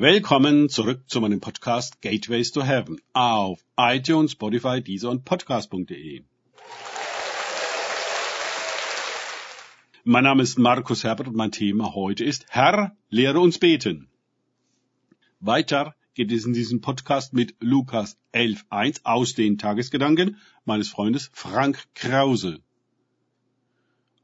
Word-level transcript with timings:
Willkommen 0.00 0.68
zurück 0.68 1.00
zu 1.08 1.20
meinem 1.20 1.40
Podcast 1.40 2.00
Gateways 2.00 2.52
to 2.52 2.62
Heaven 2.62 3.00
auf 3.14 3.64
iTunes, 3.76 4.30
Spotify, 4.30 4.80
Deezer 4.80 5.10
und 5.10 5.24
Podcast.de. 5.24 6.22
Mein 10.04 10.22
Name 10.22 10.44
ist 10.44 10.56
Markus 10.56 11.02
Herbert 11.02 11.26
und 11.26 11.34
mein 11.34 11.50
Thema 11.50 11.96
heute 11.96 12.22
ist 12.22 12.46
Herr, 12.48 12.96
lehre 13.10 13.40
uns 13.40 13.58
beten. 13.58 14.08
Weiter 15.40 15.96
geht 16.14 16.30
es 16.30 16.44
in 16.44 16.52
diesem 16.52 16.80
Podcast 16.80 17.32
mit 17.32 17.56
Lukas 17.58 18.16
11.1 18.32 19.00
aus 19.02 19.34
den 19.34 19.58
Tagesgedanken 19.58 20.36
meines 20.64 20.88
Freundes 20.88 21.28
Frank 21.32 21.88
Krause. 21.96 22.60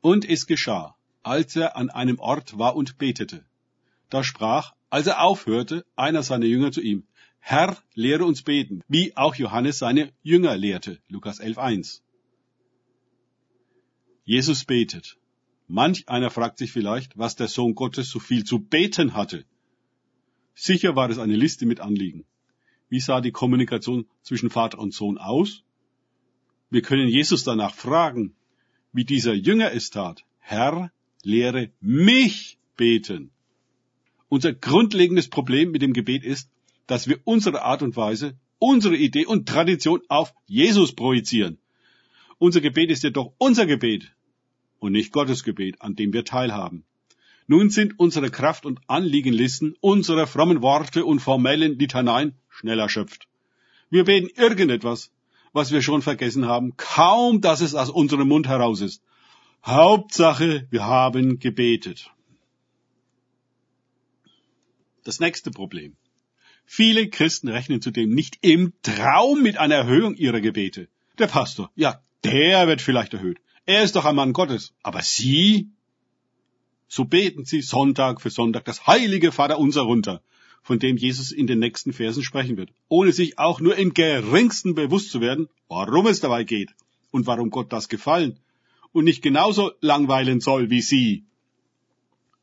Und 0.01 0.25
es 0.25 0.47
geschah, 0.47 0.95
als 1.25 1.57
er 1.57 1.77
an 1.77 1.91
einem 1.91 2.21
Ort 2.21 2.61
war 2.61 2.77
und 2.77 2.97
betete. 2.97 3.45
Da 4.11 4.23
sprach, 4.23 4.75
als 4.91 5.07
er 5.07 5.23
aufhörte, 5.23 5.85
einer 5.97 6.23
seiner 6.23 6.47
Jünger 6.47 6.73
zu 6.73 6.81
ihm, 6.81 7.07
Herr, 7.39 7.77
lehre 7.95 8.25
uns 8.25 8.43
beten, 8.43 8.83
wie 8.89 9.17
auch 9.17 9.35
Johannes 9.35 9.79
seine 9.79 10.13
Jünger 10.23 10.57
lehrte. 10.57 11.01
Lukas 11.09 11.41
11.1. 11.41 12.01
Jesus 14.25 14.65
betet. 14.65 15.19
Manch 15.69 16.09
einer 16.09 16.31
fragt 16.31 16.57
sich 16.57 16.73
vielleicht, 16.73 17.19
was 17.19 17.37
der 17.37 17.49
Sohn 17.49 17.75
Gottes 17.75 18.09
so 18.09 18.19
viel 18.19 18.45
zu 18.45 18.61
beten 18.61 19.13
hatte. 19.13 19.45
Sicher 20.55 20.97
war 20.97 21.11
es 21.11 21.19
eine 21.19 21.37
Liste 21.37 21.67
mit 21.67 21.81
Anliegen. 21.81 22.25
Wie 22.89 23.01
sah 23.01 23.21
die 23.21 23.33
Kommunikation 23.33 24.07
zwischen 24.23 24.49
Vater 24.49 24.79
und 24.79 24.95
Sohn 24.95 25.19
aus? 25.19 25.65
Wir 26.71 26.81
können 26.81 27.09
Jesus 27.09 27.45
danach 27.45 27.75
fragen, 27.75 28.35
wie 28.93 29.05
dieser 29.05 29.35
Jünger 29.35 29.73
es 29.73 29.91
tat. 29.91 30.25
Herr, 30.39 30.91
lehre 31.23 31.73
mich 31.81 32.59
beten. 32.77 33.34
Unser 34.35 34.53
grundlegendes 34.53 35.29
Problem 35.29 35.71
mit 35.71 35.81
dem 35.81 35.93
Gebet 35.93 36.25
ist, 36.25 36.51
dass 36.89 37.07
wir 37.07 37.21
unsere 37.23 37.63
Art 37.63 37.83
und 37.83 37.95
Weise, 37.97 38.37
unsere 38.59 38.97
Idee 38.97 39.27
und 39.27 39.49
Tradition 39.49 40.01
auf 40.09 40.35
Jesus 40.49 40.93
projizieren. 40.93 41.59
Unser 42.39 42.61
Gebet 42.61 42.91
ist 42.91 43.05
jedoch 43.05 43.33
unser 43.39 43.65
Gebet 43.65 44.13
und 44.81 44.91
nicht 44.91 45.13
Gottes 45.13 45.45
Gebet, 45.45 45.81
an 45.81 45.95
dem 45.95 46.13
wir 46.13 46.25
teilhaben. 46.25 46.85
Nun 47.47 47.71
sind 47.71 48.01
unsere 48.01 48.29
Kraft- 48.29 48.67
und 48.67 48.81
Anliegenlisten, 48.89 49.77
unsere 49.81 50.27
frommen 50.27 50.63
Worte 50.63 51.05
und 51.05 51.21
formellen 51.21 51.79
Litaneien 51.79 52.35
schnell 52.49 52.81
erschöpft. 52.81 53.29
Wir 53.89 54.03
beten 54.03 54.31
irgendetwas, 54.35 55.13
was 55.53 55.71
wir 55.71 55.81
schon 55.81 56.03
vergessen 56.03 56.47
haben, 56.47 56.77
kaum 56.77 57.41
dass 57.41 57.61
es 57.61 57.77
aus 57.77 57.89
unserem 57.89 58.27
Mund 58.27 58.49
heraus 58.49 58.81
ist. 58.81 59.01
Hauptsache, 59.65 60.67
wir 60.71 60.85
haben 60.85 61.39
gebetet. 61.39 62.11
Das 65.05 65.21
nächste 65.21 65.51
Problem. 65.51 65.97
Viele 66.65 67.09
Christen 67.09 67.49
rechnen 67.49 67.83
zudem 67.83 68.11
nicht 68.11 68.39
im 68.41 68.73
Traum 68.83 69.43
mit 69.43 69.59
einer 69.59 69.75
Erhöhung 69.75 70.15
ihrer 70.17 70.41
Gebete. 70.41 70.89
Der 71.19 71.27
Pastor, 71.27 71.71
ja, 71.77 72.01
der 72.25 72.67
wird 72.67 72.81
vielleicht 72.81 73.13
erhöht. 73.13 73.39
Er 73.67 73.83
ist 73.83 73.97
doch 73.97 74.07
ein 74.07 74.17
Mann 74.17 74.33
Gottes. 74.33 74.73
Aber 74.83 75.03
Sie? 75.03 75.69
So 76.89 77.05
beten 77.05 77.45
Sie 77.45 77.61
Sonntag 77.61 78.23
für 78.23 78.31
Sonntag 78.31 78.65
das 78.65 78.87
heilige 78.87 79.31
Vater 79.31 79.59
unser 79.59 79.83
runter, 79.83 80.23
von 80.63 80.79
dem 80.79 80.97
Jesus 80.97 81.33
in 81.33 81.47
den 81.47 81.59
nächsten 81.59 81.93
Versen 81.93 82.23
sprechen 82.23 82.57
wird, 82.57 82.71
ohne 82.89 83.13
sich 83.13 83.39
auch 83.39 83.61
nur 83.61 83.77
im 83.77 83.93
geringsten 83.93 84.75
bewusst 84.75 85.11
zu 85.11 85.21
werden, 85.21 85.49
warum 85.69 86.07
es 86.07 86.21
dabei 86.21 86.45
geht 86.45 86.75
und 87.11 87.27
warum 87.27 87.51
Gott 87.51 87.73
das 87.73 87.91
gefallen 87.91 88.41
und 88.93 89.05
nicht 89.05 89.23
genauso 89.23 89.73
langweilen 89.81 90.41
soll 90.41 90.71
wie 90.71 90.81
Sie. 90.81 91.25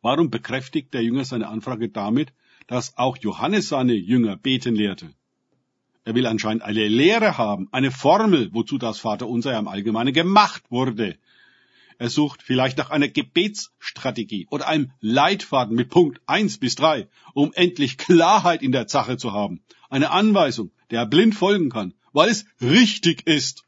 Warum 0.03 0.29
bekräftigt 0.29 0.93
der 0.93 1.01
Jünger 1.01 1.25
seine 1.25 1.47
Anfrage 1.47 1.89
damit, 1.89 2.33
dass 2.71 2.97
auch 2.97 3.17
Johannes 3.17 3.67
seine 3.67 3.95
Jünger 3.95 4.37
beten 4.37 4.75
lehrte? 4.75 5.13
Er 6.05 6.15
will 6.15 6.25
anscheinend 6.25 6.63
eine 6.63 6.87
Lehre 6.87 7.37
haben, 7.37 7.67
eine 7.73 7.91
Formel, 7.91 8.47
wozu 8.53 8.77
das 8.77 8.97
Vaterunser 8.97 9.59
im 9.59 9.67
Allgemeinen 9.67 10.13
gemacht 10.13 10.63
wurde. 10.69 11.17
Er 11.97 12.09
sucht 12.09 12.41
vielleicht 12.41 12.77
nach 12.77 12.89
einer 12.89 13.09
Gebetsstrategie 13.09 14.47
oder 14.49 14.69
einem 14.69 14.91
Leitfaden 15.01 15.75
mit 15.75 15.89
Punkt 15.89 16.21
eins 16.27 16.59
bis 16.59 16.75
drei, 16.75 17.09
um 17.33 17.51
endlich 17.51 17.97
Klarheit 17.97 18.61
in 18.61 18.71
der 18.71 18.87
Sache 18.87 19.17
zu 19.17 19.33
haben. 19.33 19.59
Eine 19.89 20.11
Anweisung, 20.11 20.71
der 20.91 21.01
er 21.01 21.07
blind 21.07 21.35
folgen 21.35 21.69
kann, 21.71 21.93
weil 22.13 22.29
es 22.29 22.45
richtig 22.61 23.27
ist. 23.27 23.65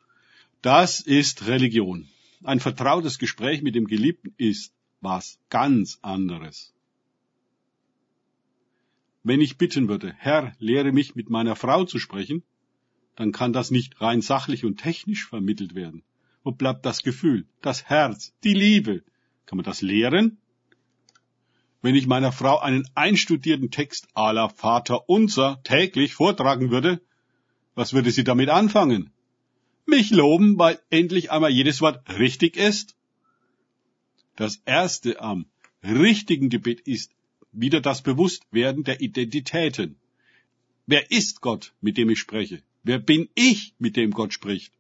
Das 0.62 1.02
ist 1.02 1.46
Religion. 1.46 2.08
Ein 2.42 2.62
vertrautes 2.62 3.19
Gespräch 3.19 3.63
mit 3.63 3.75
dem 3.75 3.88
Geliebten 3.88 4.34
ist 4.38 4.72
was 5.02 5.40
ganz 5.50 6.00
anderes. 6.02 6.74
Wenn 9.24 9.40
ich 9.40 9.58
bitten 9.58 9.88
würde, 9.88 10.14
Herr, 10.18 10.54
lehre 10.60 10.92
mich 10.92 11.16
mit 11.16 11.30
meiner 11.30 11.56
Frau 11.56 11.86
zu 11.86 11.98
sprechen, 11.98 12.44
dann 13.16 13.32
kann 13.32 13.54
das 13.54 13.72
nicht 13.72 14.02
rein 14.02 14.22
sachlich 14.22 14.66
und 14.66 14.82
technisch 14.82 15.26
vermittelt 15.26 15.76
werden. 15.76 16.04
Wo 16.44 16.52
bleibt 16.52 16.86
das 16.86 17.04
Gefühl, 17.04 17.46
das 17.62 17.86
Herz, 17.86 18.34
die 18.44 18.54
Liebe? 18.54 19.02
Kann 19.46 19.58
man 19.58 19.64
das 19.64 19.82
lehren? 19.82 20.40
Wenn 21.82 21.96
ich 21.96 22.06
meiner 22.06 22.34
Frau 22.34 22.60
einen 22.60 22.86
einstudierten 22.96 23.72
Text 23.72 24.08
la 24.16 24.50
Vater 24.50 25.10
unser 25.10 25.62
täglich 25.64 26.16
vortragen 26.16 26.70
würde, 26.70 27.02
was 27.76 27.94
würde 27.94 28.12
sie 28.12 28.26
damit 28.26 28.50
anfangen? 28.50 29.12
Mich 29.86 30.12
loben, 30.12 30.58
weil 30.60 30.80
endlich 30.90 31.32
einmal 31.32 31.52
jedes 31.52 31.82
Wort 31.82 32.18
richtig 32.18 32.58
ist? 32.58 32.96
Das 34.36 34.62
erste 34.66 35.22
am 35.22 35.46
richtigen 35.84 36.50
Gebet 36.50 36.82
ist 36.82 37.12
wieder 37.53 37.81
das 37.81 38.02
Bewusstwerden 38.02 38.84
der 38.84 39.02
Identitäten. 39.02 39.96
Wer 40.86 41.12
ist 41.12 41.41
Gott, 41.41 41.74
mit 41.80 41.97
dem 41.97 42.09
ich 42.09 42.19
spreche? 42.19 42.62
Wer 42.84 43.00
bin 43.00 43.30
ich, 43.36 43.74
mit 43.80 43.96
dem 43.96 44.12
Gott 44.12 44.34
spricht? 44.34 44.74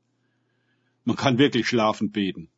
Man 1.05 1.15
kann 1.15 1.37
wirklich 1.37 1.67
schlafend 1.67 2.11
beten. 2.11 2.49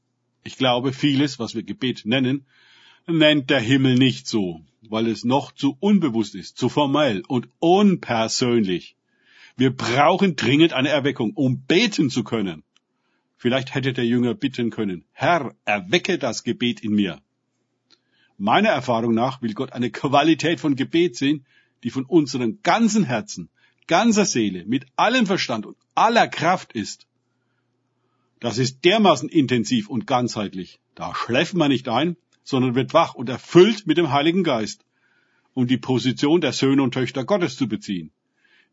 Ich 0.43 0.57
glaube, 0.57 0.93
vieles, 0.93 1.37
was 1.39 1.55
wir 1.55 1.63
Gebet 1.63 2.05
nennen, 2.05 2.45
nennt 3.07 3.49
der 3.49 3.59
Himmel 3.59 3.95
nicht 3.95 4.27
so, 4.27 4.61
weil 4.89 5.07
es 5.07 5.23
noch 5.23 5.51
zu 5.51 5.77
unbewusst 5.79 6.35
ist, 6.35 6.57
zu 6.57 6.69
formell 6.69 7.23
und 7.27 7.47
unpersönlich. 7.59 8.95
Wir 9.57 9.75
brauchen 9.75 10.35
dringend 10.35 10.73
eine 10.73 10.89
Erweckung, 10.89 11.33
um 11.33 11.61
beten 11.61 12.09
zu 12.09 12.23
können. 12.23 12.63
Vielleicht 13.37 13.75
hätte 13.75 13.93
der 13.93 14.05
Jünger 14.05 14.33
bitten 14.33 14.69
können, 14.69 15.05
Herr, 15.11 15.55
erwecke 15.65 16.17
das 16.17 16.43
Gebet 16.43 16.81
in 16.81 16.93
mir. 16.93 17.21
Meiner 18.38 18.69
Erfahrung 18.69 19.13
nach 19.13 19.41
will 19.41 19.53
Gott 19.53 19.72
eine 19.72 19.91
Qualität 19.91 20.59
von 20.59 20.75
Gebet 20.75 21.16
sehen, 21.16 21.46
die 21.84 21.90
von 21.90 22.03
unserem 22.06 22.62
ganzen 22.63 23.03
Herzen, 23.03 23.50
ganzer 23.88 24.25
Seele, 24.25 24.66
mit 24.66 24.85
allem 24.96 25.25
Verstand 25.25 25.66
und 25.66 25.78
aller 25.94 26.28
Kraft 26.28 26.73
ist. 26.73 27.07
Das 28.41 28.57
ist 28.57 28.84
dermaßen 28.84 29.29
intensiv 29.29 29.90
und 29.90 30.06
ganzheitlich. 30.06 30.79
Da 30.96 31.16
schläft 31.16 31.53
man 31.53 31.72
nicht 31.72 31.88
ein, 31.88 32.18
sondern 32.44 32.75
wird 32.75 32.94
wach 32.94 33.16
und 33.16 33.29
erfüllt 33.29 33.88
mit 33.88 33.97
dem 33.97 34.12
Heiligen 34.12 34.44
Geist, 34.44 34.84
um 35.53 35.67
die 35.67 35.78
Position 35.78 36.41
der 36.41 36.52
Söhne 36.52 36.84
und 36.84 36.94
Töchter 36.94 37.23
Gottes 37.23 37.56
zu 37.56 37.67
beziehen, 37.67 38.12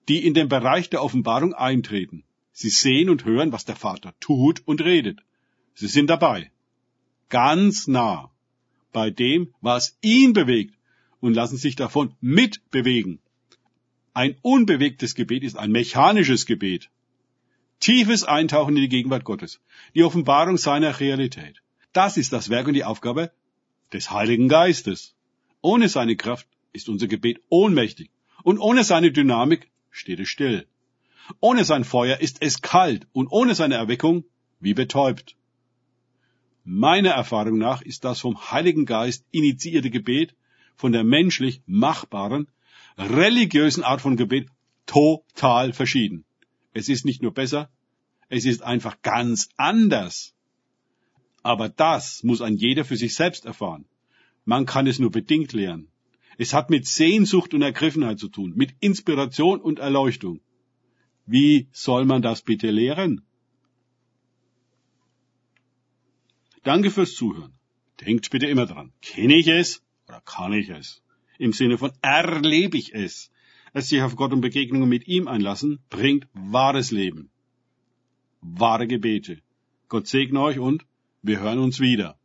die 0.09 0.27
in 0.27 0.35
den 0.35 0.49
Bereich 0.49 0.91
der 0.91 1.05
Offenbarung 1.05 1.55
eintreten. 1.55 2.25
Sie 2.53 2.69
sehen 2.69 3.09
und 3.09 3.25
hören, 3.25 3.53
was 3.53 3.65
der 3.65 3.77
Vater 3.77 4.13
tut 4.19 4.67
und 4.67 4.83
redet. 4.83 5.21
Sie 5.75 5.87
sind 5.87 6.11
dabei. 6.11 6.51
Ganz 7.29 7.87
nah 7.87 8.32
bei 8.93 9.11
dem, 9.11 9.55
was 9.61 9.97
ihn 10.01 10.33
bewegt 10.33 10.75
und 11.21 11.35
lassen 11.35 11.57
sich 11.57 11.77
davon 11.77 12.15
mitbewegen. 12.21 13.21
Ein 14.15 14.37
unbewegtes 14.43 15.15
Gebet 15.15 15.43
ist 15.43 15.57
ein 15.57 15.73
mechanisches 15.73 16.47
Gebet. 16.47 16.91
Tiefes 17.81 18.25
Eintauchen 18.25 18.77
in 18.77 18.83
die 18.83 18.89
Gegenwart 18.89 19.25
Gottes, 19.25 19.61
die 19.95 20.05
Offenbarung 20.05 20.59
seiner 20.59 21.01
Realität. 21.01 21.63
Das 21.93 22.17
ist 22.17 22.33
das 22.33 22.49
Werk 22.49 22.69
und 22.69 22.75
die 22.75 22.85
Aufgabe 22.85 23.33
des 23.93 24.11
Heiligen 24.11 24.49
Geistes. 24.49 25.15
Ohne 25.63 25.89
seine 25.89 26.17
Kraft 26.17 26.47
ist 26.73 26.89
unser 26.89 27.07
Gebet 27.07 27.41
ohnmächtig 27.49 28.11
und 28.43 28.59
ohne 28.59 28.85
seine 28.85 29.13
Dynamik 29.13 29.71
steht 29.91 30.21
es 30.21 30.29
still. 30.29 30.67
Ohne 31.41 31.65
sein 31.65 31.85
Feuer 31.85 32.19
ist 32.19 32.39
es 32.41 32.63
kalt 32.63 33.07
und 33.13 33.29
ohne 33.29 33.55
seine 33.55 33.77
Erweckung 33.77 34.25
wie 34.61 34.75
betäubt. 34.75 35.37
Meiner 36.65 37.11
Erfahrung 37.11 37.59
nach 37.59 37.83
ist 37.83 38.05
das 38.05 38.21
vom 38.21 38.51
Heiligen 38.51 38.87
Geist 38.87 39.27
initiierte 39.31 39.91
Gebet 39.91 40.37
von 40.77 40.93
der 40.93 41.05
menschlich 41.05 41.63
machbaren, 41.67 42.49
religiösen 42.97 43.83
Art 43.83 44.01
von 44.01 44.17
Gebet 44.17 44.49
total 44.87 45.73
verschieden. 45.73 46.25
Es 46.73 46.89
ist 46.89 47.05
nicht 47.05 47.23
nur 47.23 47.33
besser, 47.33 47.71
es 48.29 48.45
ist 48.45 48.63
einfach 48.63 49.03
ganz 49.03 49.49
anders. 49.57 50.35
Aber 51.43 51.69
das 51.69 52.23
muss 52.23 52.41
ein 52.41 52.57
jeder 52.57 52.85
für 52.85 52.97
sich 52.97 53.15
selbst 53.15 53.45
erfahren. 53.45 53.85
Man 54.45 54.65
kann 54.65 54.87
es 54.87 54.99
nur 54.99 55.11
bedingt 55.11 55.53
lernen. 55.53 55.89
Es 56.39 56.55
hat 56.55 56.71
mit 56.71 56.87
Sehnsucht 56.87 57.55
und 57.55 57.63
Ergriffenheit 57.63 58.19
zu 58.19 58.29
tun, 58.29 58.55
mit 58.57 58.75
Inspiration 58.81 59.61
und 59.61 59.81
Erleuchtung. 59.81 60.41
Wie 61.27 61.69
soll 61.73 62.05
man 62.05 62.23
das 62.23 62.43
bitte 62.43 62.71
lehren? 62.71 63.23
Danke 66.63 66.91
fürs 66.91 67.15
Zuhören. 67.15 67.53
Denkt 68.01 68.31
bitte 68.31 68.47
immer 68.47 68.67
dran. 68.67 68.93
Kenne 69.03 69.37
ich 69.37 69.49
es 69.49 69.83
oder 70.09 70.21
kann 70.21 70.53
ich 70.53 70.69
es? 70.69 71.03
Im 71.39 71.53
Sinne 71.53 71.79
von 71.79 71.93
erlebe 72.03 72.77
ich 72.77 72.95
es. 72.95 73.31
es 73.73 73.89
sich 73.89 74.03
auf 74.03 74.17
Gott 74.17 74.33
und 74.33 74.43
Begegnungen 74.43 74.89
mit 74.89 75.09
ihm 75.09 75.29
einlassen, 75.29 75.81
bringt 75.89 76.27
wahres 76.35 76.91
Leben. 76.91 77.31
Wahre 78.41 78.87
Gebete. 78.87 79.41
Gott 79.89 80.07
segne 80.07 80.41
euch 80.41 80.59
und 80.59 80.85
wir 81.23 81.41
hören 81.41 81.59
uns 81.59 81.81
wieder. 81.81 82.19